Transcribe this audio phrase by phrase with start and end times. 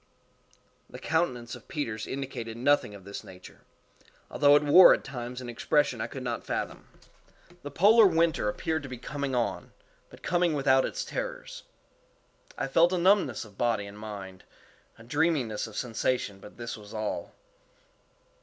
[0.89, 3.61] The countenance of Peters indicated nothing of this nature,
[4.31, 6.87] although it wore at times an expression I could not fathom.
[7.61, 11.65] The polar winter appeared to be coming on—but coming without its terrors.
[12.57, 17.35] I felt a numbness of body and mind—a dreaminess of sensation but this was all.